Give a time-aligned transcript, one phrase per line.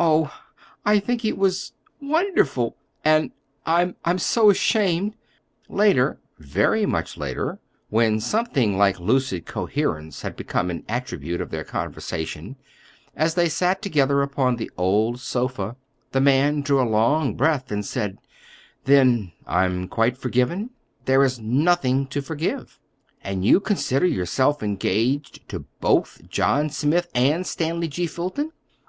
[0.00, 0.34] Oh,
[0.84, 2.76] I think it was—wonderful!
[3.04, 3.30] And
[3.64, 5.14] I—I'm so ashamed!"
[5.68, 12.56] Later—very much later, when something like lucid coherence had become an attribute of their conversation,
[13.14, 15.76] as they sat together upon the old sofa,
[16.10, 18.18] the man drew a long breath and said:—
[18.86, 20.70] "Then I'm quite forgiven?"
[21.04, 22.80] "There is nothing to forgive."
[23.22, 28.08] "And you consider yourself engaged to both John Smith and Stanley G.
[28.08, 28.50] Fulton?"